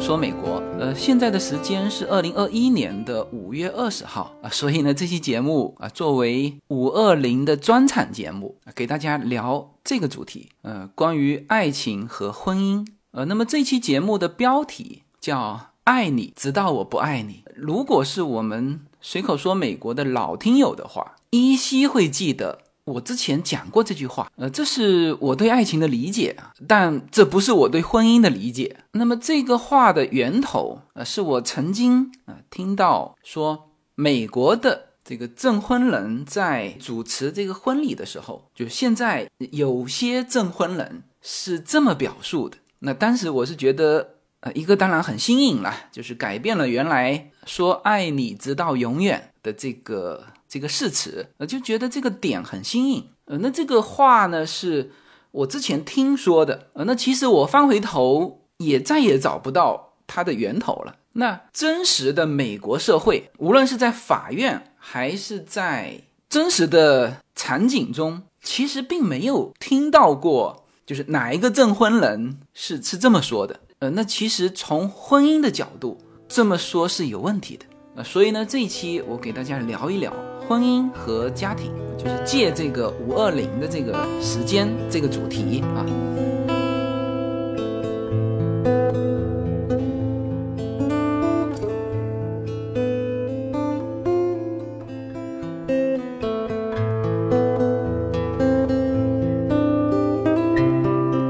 [0.00, 0.62] 说美国。
[0.78, 10.48] 呃，现在的时间是二零二一年的五月二十号啊，所以呢，这期节目啊，作为五二零的专场节目，给大家聊这个主题。
[10.62, 12.86] 呃，关于爱情和婚姻。
[13.12, 17.44] 呃，那么这期节目的标题叫“爱你直到我不爱你”。
[17.54, 22.60] 如果是我们随口说美国的老听友的话，依稀会记得。
[22.90, 28.76] 我之前讲过这句话，呃，这是我对爱情的理解啊，但这不是我对婚姻的理解。
[28.92, 42.56] 那么这个话的源头，呃，是我曾经啊听到说，美国的这个证婚人在主持这个婚礼的时候，就现在有些证婚人是这么表述的。
[42.80, 50.24] 那当时我是觉得，呃，一个当然很新颖了，就是改变了原来说爱你直到永远的这个。
[50.50, 54.90] 这个誓词，呃，就觉得这个点很新颖，呃，那这个话呢是
[55.30, 60.96] 我之前听说的，呃，那其实我翻回头也再也找不到它的源头了。
[61.12, 80.12] 那真实的美国社会，无论是在法院还是在真实的场景中，其实并没有听到过，就是哪一个证婚人是是这么说的，呃，那其实从婚姻的角度这么说是有问题的，呃，所以呢，这一期我给大家聊一聊。
[80.50, 85.86] 婚姻和家庭，就是借这个五二零的这个时间这个主题啊。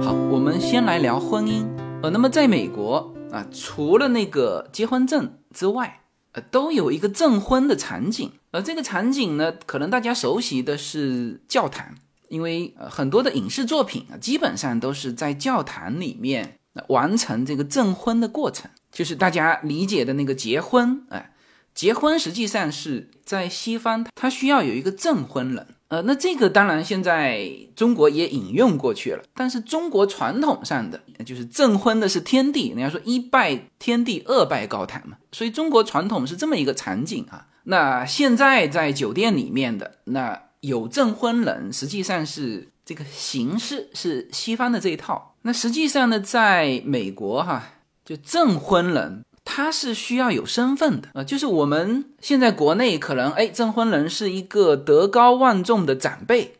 [0.02, 1.66] 好，我们先来聊婚姻。
[2.02, 5.99] 呃，那么在美国啊，除了那个结婚证之外，
[6.32, 8.32] 呃，都有一个证婚的场景。
[8.52, 11.94] 而这个场景呢，可能大家熟悉的是教堂，
[12.28, 16.58] 因为呃很多的影视作品啊，基本上都是在教堂里面
[16.88, 21.04] 完成这个证婚的过程，就是大家理解的那个结婚。
[21.10, 21.32] 哎，
[21.74, 25.66] 结婚实际上是在西方，它需要有一个证婚人。
[25.90, 37.48] 呃，那这个当然现在中国也引用过去了，但是中国传统上的就是证婚的是天地，人家说一拜天地，二拜高堂嘛，所以中国传统是这么一个场景啊。
[37.64, 45.34] 那现在在酒店里面的那有证婚人，实际上是这个形式是西方的这一套。
[45.42, 47.64] 那实际上呢，在美国哈，
[48.04, 56.54] 就证婚人他是需要有身份的啊，就是我们现在国内可能哎，证婚人是一个德高望重的长辈，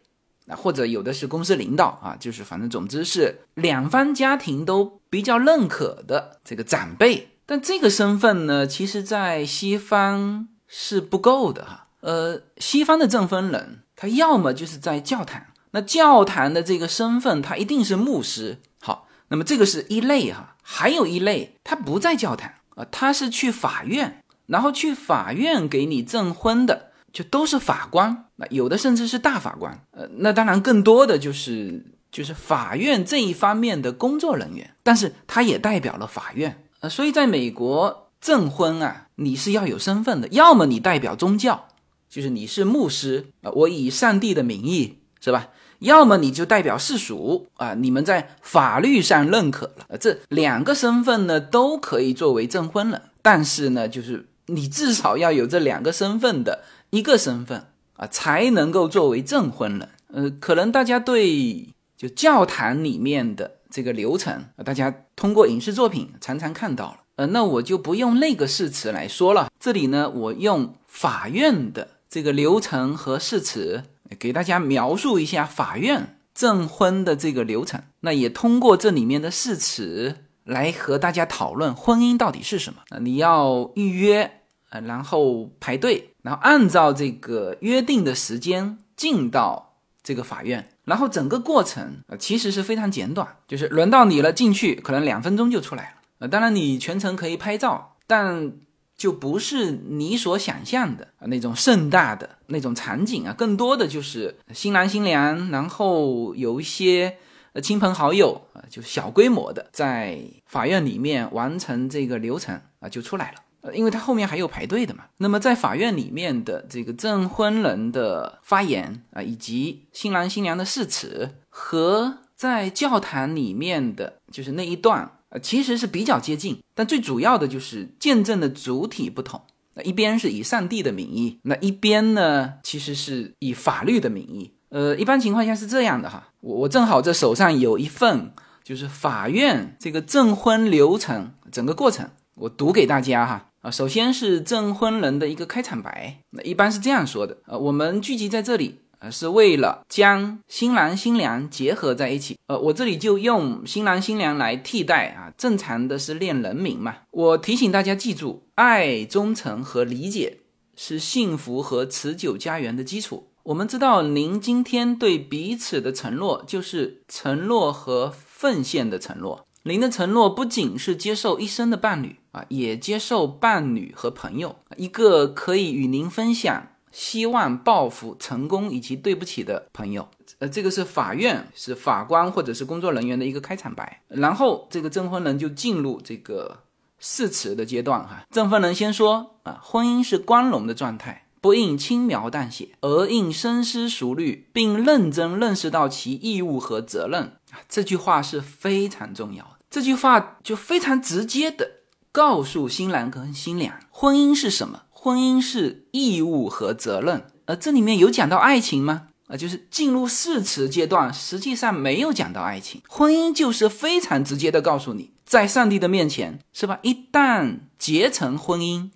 [0.49, 7.29] 啊，或者有的是公司领导啊，就是反正总之是两方家庭都比较认可的这个长辈。
[7.47, 10.49] 但这个身份呢，其实在西方。
[10.73, 18.59] 是不够的哈，呃，西方的证婚人，他要么就是在教堂，那教堂的这个身份，他一定是牧师。
[18.81, 22.53] 好，那么这个是一类哈，还有一类，他不在教堂
[22.91, 38.07] 他是去法院，然后去法院给你证婚的，就都是法官，那有的甚至是大法官，呃，那当然更多的就是就是法院这一方面的工作人员，但是他也代表了法院，呃，所以在美国。
[38.21, 41.69] 证婚啊，你是要有身份的，要么你代表宗教，
[42.11, 45.49] 就是你是牧师啊，我以上帝的名义是吧？
[45.81, 59.89] 要么你就代表世俗啊，你们在法律上认可了，这两个身份呢都可以作为证婚人，但是呢，就是你至少要有这两个身份的一个身份啊，才能够作为证婚人。
[60.13, 66.97] 呃，可能大家对就教堂里面的这个流程，大家通过影视作品常常看到了。
[67.17, 69.49] 呃，那我就不用那个誓词来说了。
[69.59, 73.85] 这里呢，我用法院的这个流程和誓词
[74.19, 77.83] 给大家描述一下法院证婚的这个流程。
[78.01, 82.83] 那也通过这里面的誓词来和大家讨论婚姻到底是什么。
[83.01, 95.91] 你要预约啊，然后排队，然后按照这个约定的时间进到这个法院，然后整个过程呃其实是非常简短，就是轮到你了进去，可能两分钟就出来了。
[96.21, 98.53] 呃，当然你全程可以拍照，但
[99.01, 107.17] 就不是你所想象的那种盛大的那种场景啊，更多的就是新郎新娘，然后有一些
[107.55, 113.39] 呃亲朋好友啊，就小规模的在法院里面完成这个流程啊，就出来了。
[113.63, 115.05] 呃，因为他后面还有排队的嘛。
[115.17, 125.11] 那么在法院里面的这个证婚人的发言啊，以及新郎新娘的誓词，和在教堂里面的就是那一段。
[125.31, 129.41] 呃，其实是比较接近，但最主要的就是见证的主体不同。
[129.75, 134.53] 那一边是以上帝的名义，那一边呢，其实是以法律的名义。
[134.71, 136.29] 呃，一般情况下是这样的哈。
[136.41, 138.33] 我我正好这手上有一份，
[138.65, 148.81] 就是法院这个证婚流程整个过程我读给大家哈啊，首先是证婚人的一个开场白，那一般是这样说的呃，我们聚集在这里。
[149.01, 152.37] 呃，是为了将新郎新娘结合在一起。
[152.47, 156.97] 呃，我这里就用新郎新娘来替代啊，正常的是念人名嘛。
[157.11, 160.41] 我提醒大家记住，爱、忠诚和理解
[160.77, 163.29] 是幸福和持久家园的基础。
[163.45, 169.47] 我们知道，您今天对彼此的承诺，就是承诺和奉献的承诺。
[169.63, 176.69] 您的承诺不仅是接受一生的伴侣啊，也接受伴侣和朋友，一个可以与您分享。
[176.91, 180.09] 希望报复成功以及对不起的朋友，
[180.39, 186.65] 呃，这个是法院是法官或者是工作人员的一个开场白，然后这个证婚人就进入这个
[186.99, 188.27] 誓词的阶段哈。
[188.31, 197.63] 证婚人先说啊，婚姻是光荣的状态，不应轻描淡写，而应深思熟虑，并认真认识到其义务和责任啊。
[197.69, 201.71] 这句话是非常重要的，这句话就非常直接的
[202.11, 204.83] 告诉新郎跟新娘，婚姻是什么。
[205.03, 209.09] 婚姻是义务和责任，而这里面有讲到爱情吗？
[209.29, 212.83] 啊，就是进入誓词阶段，实际上没有讲到爱情。
[212.87, 216.79] 婚姻就是非常直接的告诉你，在上帝的面前，是吧？
[216.83, 218.91] 一旦结成婚姻，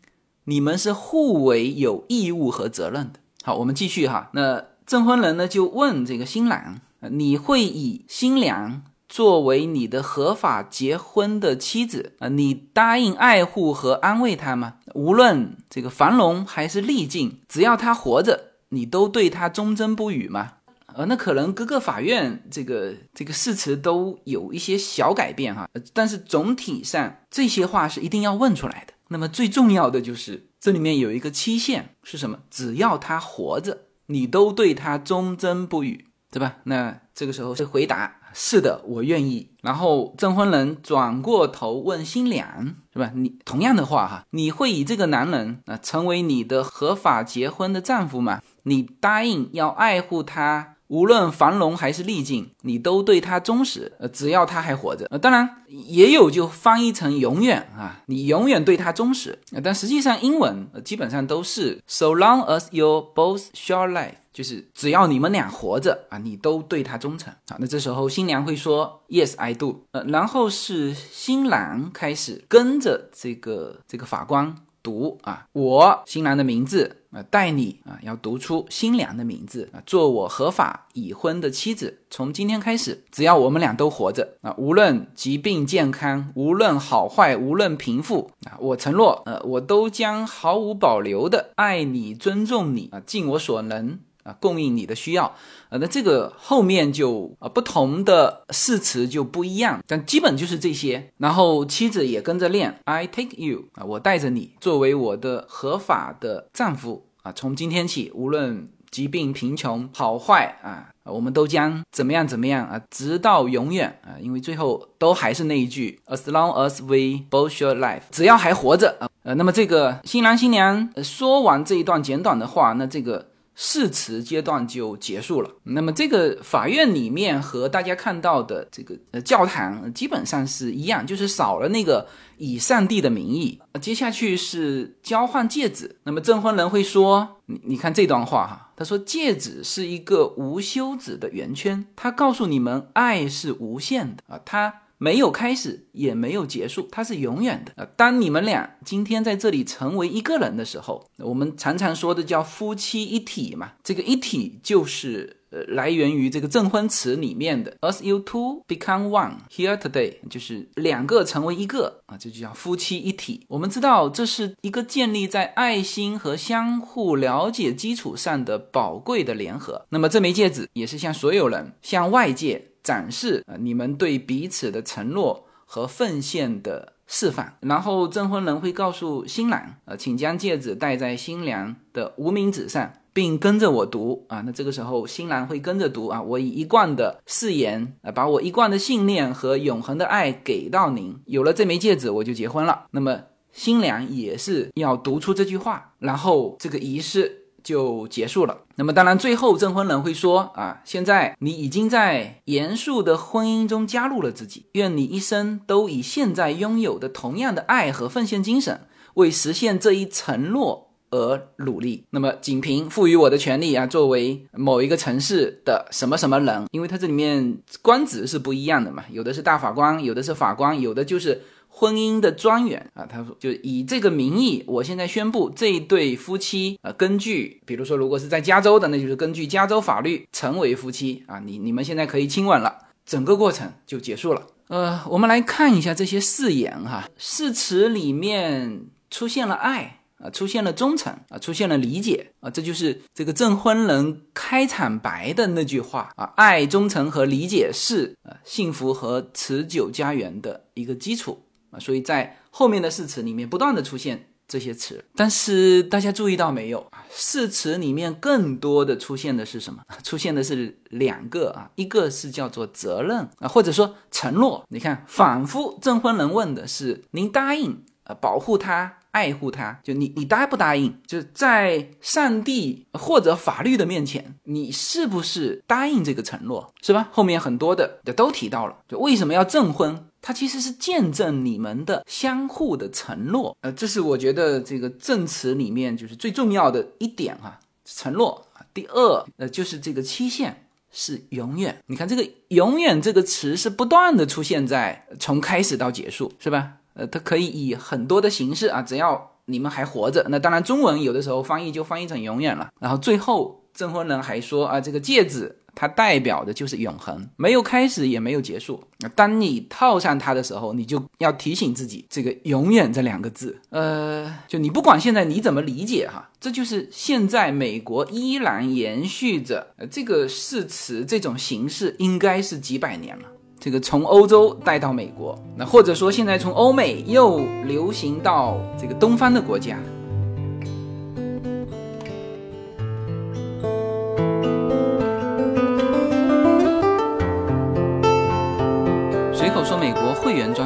[0.45, 3.21] 你们是互为有义务和责任的。
[3.43, 4.29] 好，我们继续哈。
[4.35, 8.83] 那证婚人呢就问这个新郎，你会以新娘？
[9.15, 14.79] 作为你的合法结婚的妻子啊，你答应爱护和安慰她吗？
[14.93, 20.55] 无论这个繁荣还是逆境，只要她活着，你都对她忠贞不渝吗？
[20.97, 28.95] 呃，那可能各个法院这个这个誓词都有一些小改变哈，但是总体上这些话是一定要问出来的。
[29.11, 32.41] 那么最重要的就是这里面有一个期限是什么？
[32.51, 36.57] 只要她活着，你都对她忠贞不渝，对吧？
[36.65, 38.17] 那这个时候是回答。
[38.35, 39.49] 是的，我愿意。
[39.63, 43.13] 然后证婚人转过头问新娘，是吧？
[43.15, 48.43] 你同样的话哈，你会以这个男人啊成为你的合法结婚的丈夫吗？
[48.65, 50.73] 你答应要爱护他。
[50.89, 53.91] 无论繁荣还是逆境，你都对他忠实。
[53.99, 59.39] 呃，只要他还活着，呃，当然也有就翻译成永远啊，你永远对他忠实。
[59.63, 67.33] 但实际上英文呃基本上都是 so long as you both share life，就是只要你们俩活着啊，你都对他忠诚。
[67.49, 69.87] 好，那这时候新娘会说 Yes I do。
[69.93, 74.55] 呃，然后是新郎开始跟着这个这个法官。
[74.83, 82.03] 读啊，我新郎的名字啊，带你啊，要读出新娘的名字啊，做我合法已婚的妻子。
[82.11, 93.99] 从今天开始，只要我们俩都活着啊，无论疾病健康，无论好坏，无论贫富啊，我承诺，呃，我都将毫无保留的爱你、尊重你啊，尽我所能。
[94.25, 95.35] 啊，供应你的需要，
[95.69, 101.11] 呃，那这个后面就啊不同的誓词就不一样，但基本就是这些。
[101.19, 123.34] 然后妻子也跟着练，I take you 啊，我带着你作为我的合法的丈夫啊，从今天起，无论疾病、贫穷、好坏啊，我们都将怎么样怎么样啊，直到永远啊，因为最后都还是那一句，As long as we both share life，只要还活着啊，呃，那么这个新郎新娘说完这一段简短的话，那这个。
[123.55, 125.51] 誓词阶段就结束了。
[125.63, 132.07] 那么这个法院里面和大家看到的这个呃教堂基本上是一样，就是少了那个
[132.37, 133.61] 以上帝的名义。
[133.81, 135.97] 接下去是交换戒指。
[136.03, 147.89] 那么证婚人会说：“你你看这段话哈，他说戒指是一个无休止的圆圈，他告诉你们爱是无限的啊，他。”没有开始，也没有结束，它是永远的啊！
[147.97, 153.73] 当你们俩今天在这里成为一个人的时候，我们常常说的叫夫妻一体嘛。
[153.83, 163.45] 这个一体就是呃来源于这个证婚词里面的，"us you two become one here today”，就是两个成为一个啊，这就叫夫妻一体。
[163.49, 169.85] 我们知道这是一个建立在爱心和相互了解基础上的宝贵的联合。
[169.91, 172.71] 那么这枚戒指也是向所有人、向外界。
[172.85, 177.57] 展示啊，你们对彼此的承诺和奉献的示范。
[177.63, 184.43] 然后证婚人会告诉新郎，呃，请将戒指戴在新娘的无名指上，并跟着我读啊。
[184.43, 191.19] 那这个时候新郎会跟着读啊，我以一贯的誓言啊，把我一贯的信念和永恒的爱给到您。
[191.25, 192.87] 有了这枚戒指，我就结婚了。
[192.91, 197.41] 那么新娘也是要读出这句话，然后这个仪式。
[197.65, 198.59] 就结束了。
[198.77, 208.83] 那么，当然，最后证婚人会说：“啊，现在你已经在严肃的婚姻中加入了自己，愿你一生都以现在拥有的同样的爱和奉献精神，
[209.15, 221.43] 为实现这一承诺而努力。”那么，仅凭赋予我的权利啊，作为某一个城市的什么什么人，因为它这里面官职是不一样的嘛，有的是大法官，有的是法官，有的就是。
[221.77, 234.47] 婚姻的专员啊，他说就以这个名义，我现在宣布这一对夫妻啊，根据比如说如果是在加州的，那就是根据加州法律成为夫妻啊，你你们现在可以亲吻了，整个过程就结束了。
[234.69, 240.01] 呃，我们来看一下这些誓言哈，誓词里面出现了爱。
[240.19, 251.43] 啊，出现了忠诚啊，出现了理解啊，这就是这个证婚人开场白的那句话啊，爱、忠诚和理解是呃幸福和持久家园的一个基础
[251.79, 257.05] 所以在后面的誓词里面不断的出现这些词，但是大家注意到没有啊？
[257.11, 259.83] 誓词里面更多的出现的是什么？
[260.03, 264.65] 出现的是两个啊，一个是叫做责任啊，或者说承诺。
[264.69, 268.99] 你看，反复证婚人问的是您答应呃保护他。
[269.15, 270.93] 爱护他，就你，你答不答应？
[271.07, 277.11] 就是在上帝或者法律的面前，你是不是答应这个承诺，是吧？
[277.13, 280.07] 后面很多的都提到了，就为什么要证婚？
[280.27, 283.55] 它其实是见证你们的相互的承诺。
[283.61, 288.47] 呃，这是我觉得这个证词里面就是最重要的一点哈，承诺。
[288.73, 291.79] 第二，呃，就是这个期限是永远。
[291.89, 296.77] 你看这个“永远”这个词是不断的出现在从开始到结束，是吧？
[296.95, 302.71] 呃，它可以以很多的形式啊，只要你们还活着，那当然中文有的时候翻译就翻译成永远了。
[302.81, 308.83] 然后最后证婚人还说啊，这个戒指它代表的就是永恒，没有开始也没有结束。
[308.99, 313.59] 那当你套上它的时候，你就要提醒自己这个“永远”这两个字。
[313.71, 323.25] 呃，就你不管现在你怎么理解哈，这就是现在美国依然延续着呃这个誓词这种形式，应该是几百年了。
[323.59, 329.79] 这个从欧洲带到美国，那或者说现在从欧美又流行到这个东方的国家。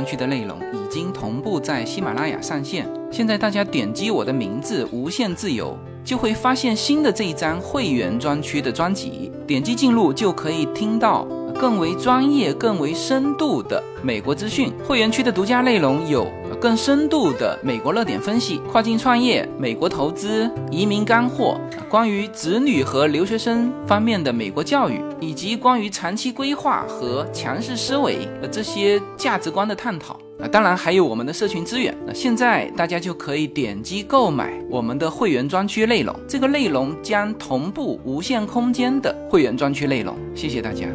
[0.08, 11.28] 区的内容已经同步在喜马拉雅上线，现在大家点击我的名字“无限自由”，就会发现新的这一张会员专区的专辑，点击进入就可以听到。
[11.58, 16.24] 更为专业、更为深度的美国资讯，会员区的独家内容有
[16.60, 31.96] 更深度的美国热点分析、跨境创业、美国投资、移民干货，关于子女和留学生方面的美国教育，以及关于长期规划和强势思维的这些价值观的探讨啊，当然还有我们的社群资源。
[32.06, 40.14] 那现在大家就可以点击购买我们的会员专区内容，这个内容将同步无限空间的会员专区内容。
[40.34, 40.86] 谢谢大家。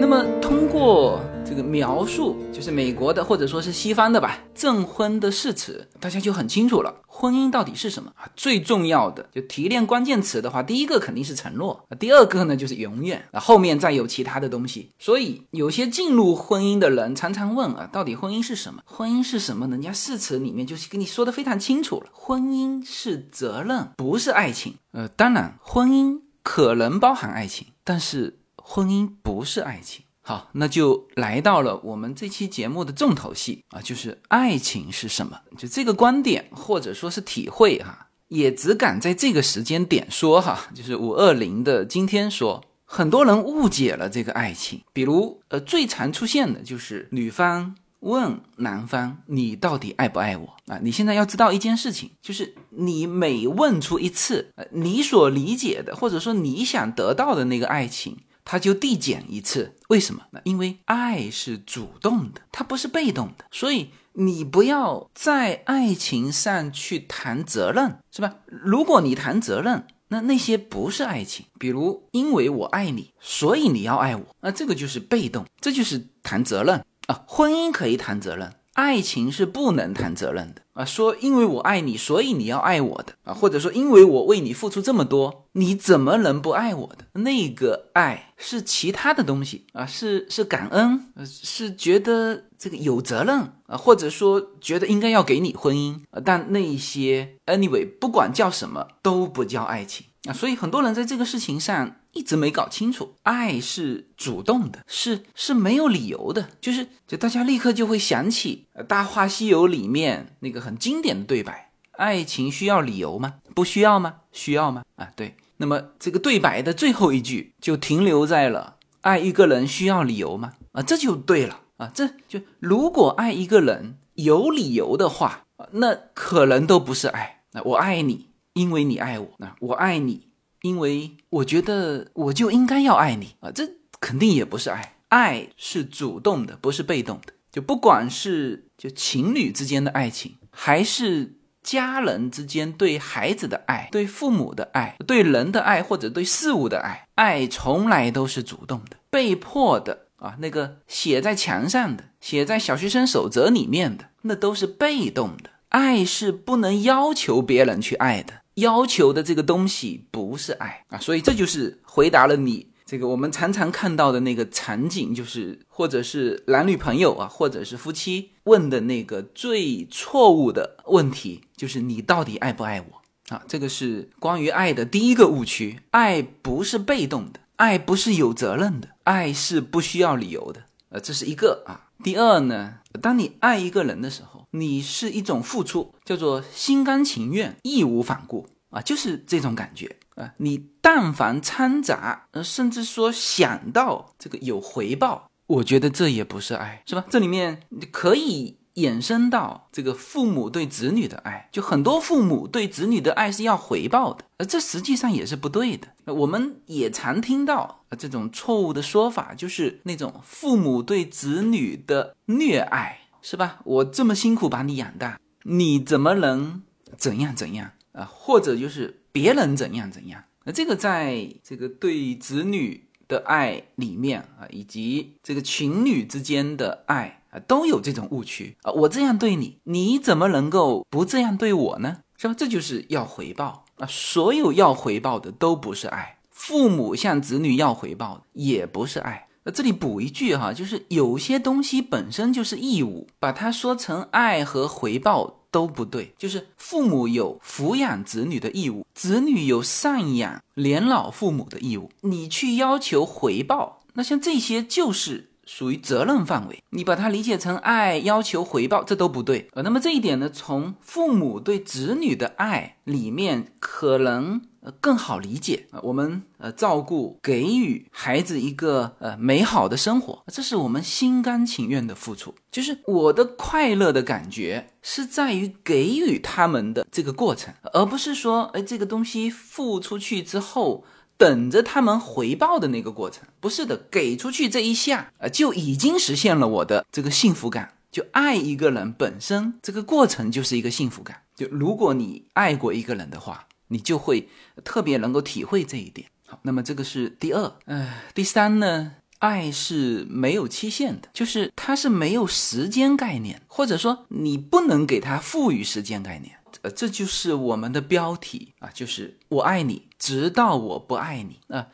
[0.00, 1.20] 那么通过
[1.54, 6.92] 这个描述，就是美国的或者说是西方的吧，证婚的誓词，大家就很清楚了。
[7.06, 8.28] 婚姻到底是什么啊？
[8.34, 14.90] 最重要的就提炼关键词的话，第一个肯定是承诺，第二个呢就是永远啊，后面再有其他的东西。
[14.98, 18.82] 所以有些进入婚姻的人常常问啊，到底婚姻是什么？
[18.84, 19.68] 婚姻是什么？
[19.68, 24.74] 人家誓词里面就是跟你说的非常清楚了，婚姻是责任，不是爱情。
[24.90, 30.03] 呃，当然婚姻可能包含爱情，但是婚姻不是爱情。
[30.26, 35.38] 好，那就来到了我们这期节目的重头戏啊，就是爱情是什么？
[35.58, 44.80] 就这个观点或者说是体会哈，也只敢在这个时间点说哈，就是五二零的今天说，很多人误解了这个爱情。
[44.94, 58.16] 比如，呃，最常出现的就是女方问男方：“你到底爱不爱我？”啊，你现在要知道一件事情，就是你每问出一次，呃，你所理解的或者说你想得到的那个爱情。
[58.44, 60.22] 它就递减一次，为什么？
[60.30, 68.34] 那因为爱是主动的，它不是被动的，所以你不要在爱情上去谈责任，是吧？
[68.46, 77.24] 如果你谈责任，那那些不是爱情，比如因为我爱你，所以你要爱我，那这个就是被动，这就是谈责任啊。
[77.26, 78.52] 婚姻可以谈责任。
[78.74, 80.84] 爱情是不能谈责任的啊！
[80.84, 87.20] 说因为我爱你，所以你要爱我的啊，或者说因为我为你付出这么多，你怎么能不爱我的？
[87.20, 101.96] 那个爱是其他的东西啊，是是感恩，是觉得这个有责任啊，或者说觉得应该要给你婚姻啊，但那些 anyway 不管叫什么都不叫爱情啊，所以很多人在这个事情上。
[102.14, 113.34] 一直没搞清楚，爱是主动的，是是没有理由的，就是就大家立刻就会想起《大话西游》里面那个很经典的对白：爱情需要理由吗？
[113.54, 114.14] 不需要吗？
[114.32, 114.84] 需要吗？
[114.96, 115.36] 啊，对。
[115.56, 127.42] 那么这个对白的最后一句就停留在了“爱一个人需要理由吗？”啊，这就对了啊，这就如果爱一个人有理由的话，那可能都不是爱。
[127.52, 130.28] 那我爱你，因为你爱我；那我爱你。
[130.64, 133.68] 因为我觉得我就应该要爱你啊，这
[134.00, 134.96] 肯定也不是爱。
[135.08, 137.34] 爱是主动的，不是被动的。
[137.52, 155.50] 就不管是就情侣之间的爱情，还是家人之间对孩子的爱、对父母的爱、对人的爱或者对事物的爱，爱从来都是主动的，被迫的啊，那个写在墙上的、写在小学生守则里面的，那都是被动的。
[155.68, 160.98] 爱是不能要求别人去爱的，要求的这个东西不是爱啊。
[160.98, 162.68] 所以这就是回答了你。
[162.86, 173.42] 这个我们常常看到的那个场景，就是或者是男女朋友啊，或者是夫妻问的那个最错误的问题，就是你到底爱不爱我啊？
[173.48, 175.80] 这个是关于爱的第一个误区。
[175.92, 180.64] 爱不是被动的，爱不是有责任的，爱是不需要理由的。
[180.94, 181.90] 呃，这是一个啊。
[182.04, 189.96] 第二呢，当你爱一个人的时候，你是一种付出，叫做心甘情愿、义无反顾啊，就是这种感觉。
[190.14, 197.04] 啊，你但凡掺杂，呃，甚至说想到这个有回报，我觉得这也不是爱，是吧？
[197.10, 205.88] 这里面你可以衍生到这个父母对子女的爱，就很多父母对子女的爱是要回报的，而这实际上也是不对的。
[206.06, 213.60] 我们也常听到这种错误的说法，就是那种父母对子女的虐爱，是吧？
[213.64, 216.62] 我这么辛苦把你养大，你怎么能
[216.96, 218.04] 怎样怎样啊？
[218.10, 219.00] 或者就是。
[219.14, 228.72] 别人怎样怎样，那这个在这个对子女的爱里面啊，以及这个情侣之间的爱都有这种误区啊。
[228.72, 231.98] 我这样对你，你怎么能够不这样对我呢？
[232.16, 232.34] 是吧？
[232.36, 233.86] 这就是要回报啊。
[233.88, 239.28] 所有要回报的都不是爱，父母向子女要回报也不是爱。
[239.44, 245.40] 那这里补一句哈，就是有些东西本身就是义务，把它说成爱和回报。
[245.54, 251.92] 都不对，就是父母有抚养子女的义务，子女有赡养年老父母的义务。
[252.00, 256.62] 你去要求回报，那像这些就是属于责任范围。
[256.70, 259.48] 你把它理解成爱，要求回报，这都不对。
[259.52, 264.42] 呃，那么这一点呢，从父母对子女的爱里面可能。
[264.64, 272.34] 呃，更好理解啊，我们呃照顾给予孩子一个呃美好的生活，这是我们心甘情愿的付出。
[272.50, 283.24] 就是我的快乐的感觉是在于给予他们的这个过程，而不是说哎这个东西付出去之后等着他们回报的那个过程。
[283.40, 287.74] 不是的，给出去这一下啊就已经实现了我的这个幸福感。
[287.90, 291.22] 就爱一个人本身这个过程就是一个幸福感。
[291.34, 293.46] 就如果你爱过一个人的话。
[293.68, 294.28] 你就会
[294.62, 296.06] 特别能够体会这一点。
[296.26, 298.92] 好，那么这个是第二，呃，第三呢？
[299.18, 306.36] 爱是没有期限的，就是它是没有时间概念，或者说你不能给它赋予时间概念。
[306.62, 311.68] 呃，这就是我们的标题啊，就是我爱你，直到我不爱你啊。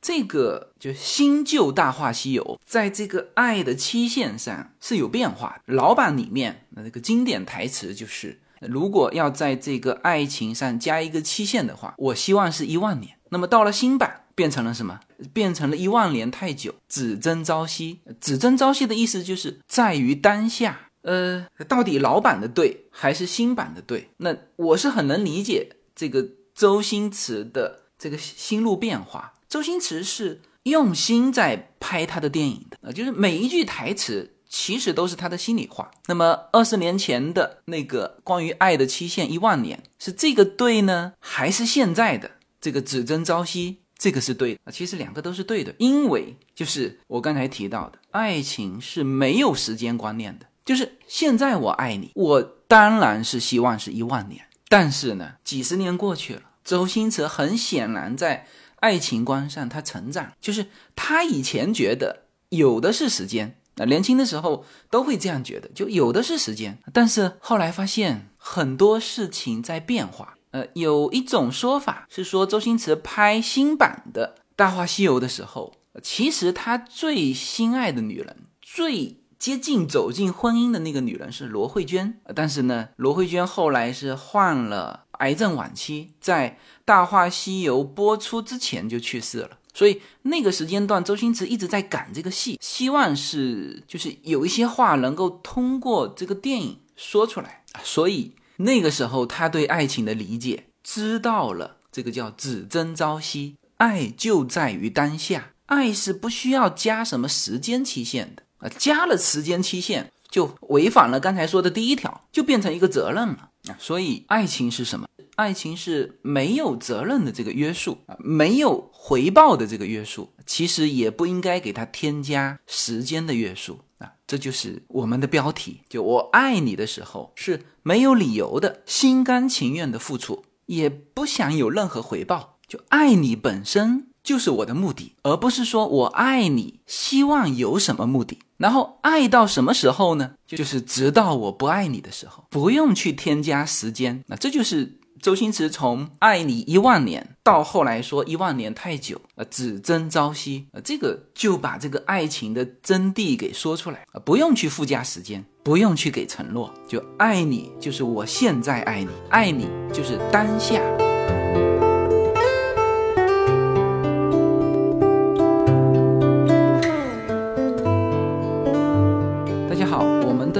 [0.00, 5.60] 这个就新旧大话西游，在这个爱的期限上是有变化。
[5.66, 8.40] 老版里面那个经典台词就是。
[8.60, 13.16] 如果要在这个爱情上加一个期限的话，我希望是一万年。
[13.28, 14.98] 那么到了新版，变成了什么？
[15.32, 18.00] 变成了一万年太久，只争朝夕。
[18.20, 20.87] 只争朝夕的意思就是在于当下。
[21.08, 24.10] 呃，到底老版的对还是新版的对？
[24.18, 29.32] 那我是很能理解这个周星驰的这个心路变化。
[29.48, 34.34] 周星驰是用心在拍他的电影的，呃，就是每一句台词。
[34.50, 35.90] 其实都是他的心里话。
[36.06, 43.76] 那么二十年前的那个关于爱的期限一万年，是这个对呢，还是现在的这个只争朝夕？
[43.98, 44.72] 这个是对的。
[44.72, 50.46] 其实两个都是对的，因为就是我刚才提到的，爱情是没有时间观念的。
[50.68, 54.44] 就是现在我爱你，我当然是希望是一万年。
[54.68, 58.46] 但是呢，几十年过去了，周星驰很显然在
[58.80, 63.56] 爱情观上他成长，就是他以前觉得有的是时间。
[63.76, 70.34] 那年轻的时候都会这样觉得，就有的是时间，但是后来发现很多事情在变化。
[70.50, 82.18] 呃，有一种说法是说，周星驰拍新版的《大话西游》的时候，其实他最心爱的女人、最接近走进婚姻的那个女人是罗慧娟。
[82.34, 86.50] 但是呢，罗慧娟后来是患了癌症晚期，在
[86.84, 89.58] 《大话西游》播出之前就去世了。
[89.74, 97.62] 所以那个时间段，周星驰一直在赶这个戏，希望是就是有一些话能够通过这个电影说出来。
[97.84, 113.76] 所以那个时候，他对爱情的理解，知道了这个叫只争朝夕，爱就在于当下，爱是不需要加什么时间期限的啊，加了时间期限就违反了刚才说的第一条，就变成一个责任了啊。
[113.78, 115.08] 所以爱情是什么？
[115.36, 124.12] 爱情是没有责任的这个约束啊，没有回报的这个约束，其实也不应该给他添加时间的约束啊。
[124.26, 138.38] 这就是我们的标题，就我爱你的时候是没有理由的，心甘情愿的付出，也不想有任何回报，就爱你本身就是我的目的，而不是说我爱你希望有什么目的。
[138.58, 140.32] 然后爱到什么时候呢？
[140.46, 144.22] 就是直到我不爱你的时候，不用去添加时间。
[144.26, 144.98] 那这就是。
[145.20, 160.80] 周星驰从爱你一万年到后来说一万年太久，呃，只争朝夕，呃，这个就把这个爱情的真谛给说出来啊，不用去附加时间，不用去给承诺，就爱你就是我现在爱你，爱你就是当下。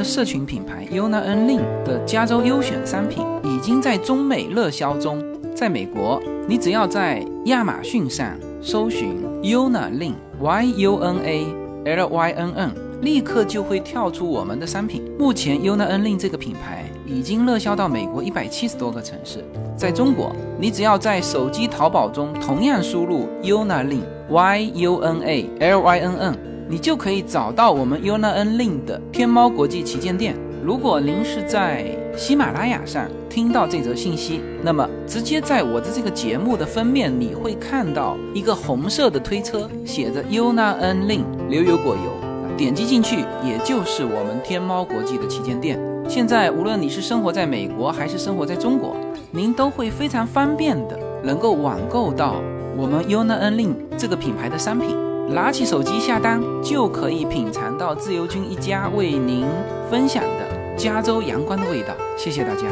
[0.09, 3.25] 社群品牌 Yuna N Lin 的加州优选商品。
[3.45, 5.23] 已经在中美热销中，
[5.55, 11.47] 在美国，你只要在亚马逊上搜寻 Yuna Lin Y U N A
[11.85, 15.03] L Y N N，立刻就会跳出我们的商品。
[15.19, 19.45] 目前 Yuna N Lin 这个品牌已经热销到美国一百七十多个城市。
[19.77, 30.37] 在中国，你只要在手机淘宝中同样输入 Yuna Lin Y U N A L Y N N，你就可以找到我们 Yuna N Lin 的天猫国际旗舰店。
[30.63, 42.13] 如果您是在喜马拉雅上听到这则信息，那么直接在我的这个节目的封面，你会看到一个红色的推车，写着 Yuna N Lin 牛油果油
[42.57, 45.81] 点击进去，也就是我们天猫国际的旗舰店。
[46.07, 48.95] 现在无论你是生活在美国还是生活在中国，
[49.31, 52.43] 您都会非常方便的能够网购到
[52.77, 54.95] 我们 Yuna N Lin 这个品牌的商品，
[55.31, 59.47] 拿起手机下单就可以品尝到自由军一家为您
[59.91, 60.77] 分享的。
[60.77, 62.63] 加州阳光的味道，谢谢大家。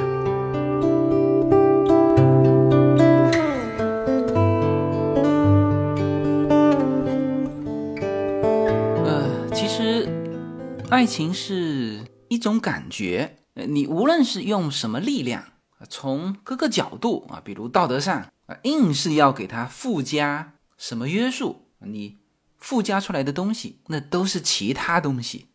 [9.04, 10.08] 呃，其实
[10.88, 15.42] 爱情是一种感觉，你无论是用什么力量，
[15.90, 18.16] 从各个角度啊，比如道德上
[18.46, 22.18] 啊，硬是要给它附加什么约束，你
[22.66, 25.46] 附加出来的东西，那都是其他东西，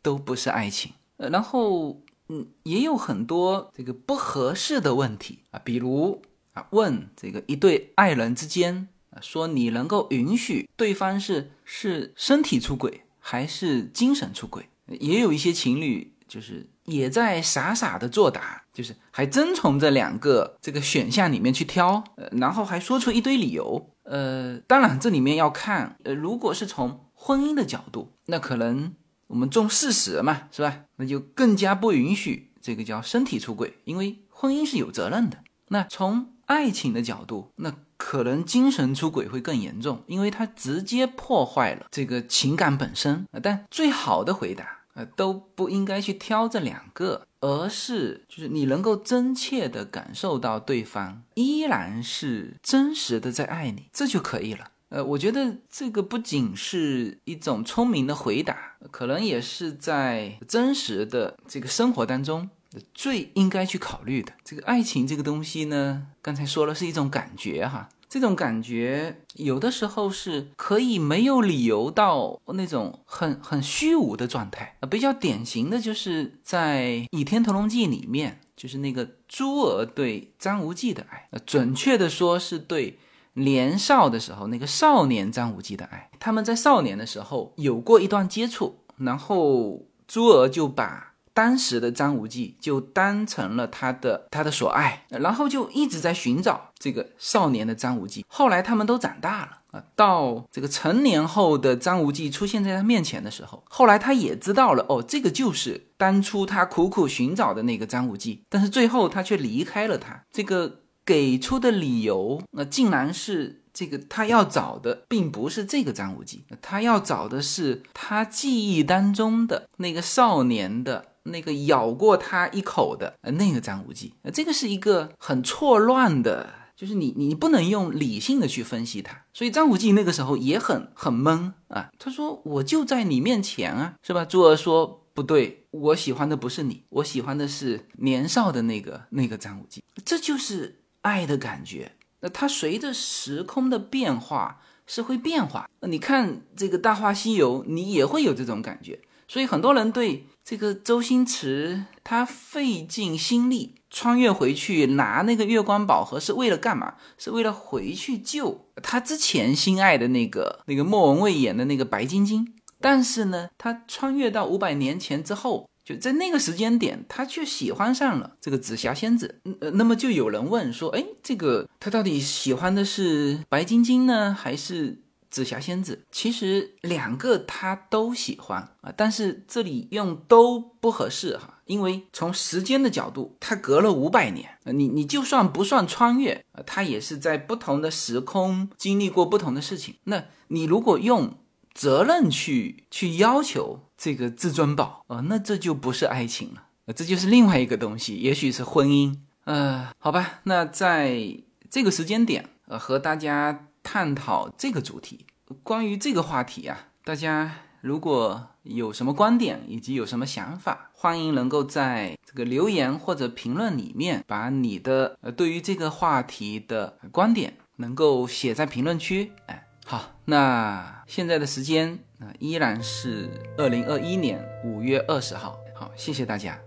[0.00, 0.90] 都不是爱情。
[1.18, 6.22] 呃，然后，嗯，也有很多这个不合适的问题啊，比如
[6.54, 14.66] 啊，问这个一对爱人之间啊，说你能够允许对方是是身体出轨还是精神出轨？
[14.98, 23.90] 也有一些情侣就是也在傻傻的作答，就是还真从这两个这个选项里面去挑，呃，然后还说出一堆理由。
[24.04, 28.94] 呃，当然这里面要看，呃，如果是从婚姻的角度，那可能。
[29.28, 30.82] 我们重事实嘛，是吧？
[30.98, 35.38] 那就更加不允许这个叫身体出轨，因为婚姻是有责任的。
[35.66, 43.26] 那从爱情的角度，那可能精神出轨会更严重，因为它直接破坏了这个情感本身。
[43.42, 44.64] 但最好的回答，
[44.96, 54.70] 呃，都不应该去挑这两个，而是就是你能够真切的感受到对方依然是真实的在爱你，这就可以了。
[54.88, 62.48] 呃，我觉得这个不仅是一种聪明的回答，可能也是在真实的这个生活当中
[62.94, 64.32] 最应该去考虑的。
[64.44, 74.76] 这个爱情这个东西呢，刚才说了是一种感觉哈，这种感觉有的时候是可以没有理由到那种很很虚无的状态。
[74.90, 82.98] 比较典型的就是在《倚天屠龙记》里面，就是那个朱儿对张无忌的爱，准确的说是对。
[83.38, 98.24] 年少的时候，那个少年张无忌的爱，他们在少年的时候有过一段接触，然后朱儿就把当时的张无忌就当成了他的他的所爱，然后就一直在寻找这个少年的张无忌。
[98.26, 110.80] 后来他们都长大了啊，到这个成年后的张无忌出现在他面前的时候，后来他也知道了，哦，这个就是当初他苦苦寻找的那个张无忌，但是最后他却离开了他，这个。
[111.06, 124.14] 给出的理由，那竟然是这个他要找的，并不是这个张无忌，他要找的是他记忆当中的那个少年的那个咬过他一口的呃那个张无忌。
[124.32, 129.24] 这个是一个很错乱的，就是你你不能用理性的去分析他。
[129.32, 134.24] 所以张无忌那个时候也很很懵啊，他说我就在你面前啊，是吧？
[134.24, 140.80] 朱儿说不对，我喜欢的不是你，我喜欢的是年少的那个那个张无忌，这就是。
[141.02, 145.70] 爱的感觉，那它随着时空的变化是会变化。
[145.78, 148.98] 那你看这个《大话西游》，你也会有这种感觉。
[149.28, 156.94] 所以很多人对这个周星驰他费尽心力穿越回去拿那个月光宝盒是为了干嘛？
[157.18, 162.54] 是为了回去救他之前心爱的那个那个莫文蔚演的那个白晶晶。
[162.80, 169.40] 但是呢，他穿越到五百年前之后，就在那个时间点，他却喜欢上了这个紫霞仙子。
[169.60, 175.00] 呃，那么就有人问说，哎，这个他到底喜欢的是白晶晶呢，还是？
[175.36, 189.96] 紫霞仙子其实两个他都喜欢啊，但是这里用都不合适哈，因为从时间的角度，它隔了五百年，你你就算不算穿越啊，他也是在不同的时空经历过不同的事情。
[190.04, 191.36] 那你如果用
[191.74, 199.14] 责任去去要求这个至尊宝啊，那这就不是爱情了，这就是另外一个东西，也许是婚姻。
[199.44, 201.36] 呃，好吧，那在
[201.68, 203.66] 这个时间点，呃，和大家。
[203.96, 205.24] 探讨这个主题，
[205.62, 219.32] 关于这个话题啊，大家如果有什么观点以及有什么想法，欢迎能够在这个留言或者评论里面，把你的呃对于这个话题的观点能够写在评论区。
[219.46, 225.56] 哎，好，那现在的时间啊依然是二零二一年五月二十号。
[225.74, 226.65] 好，谢谢大家。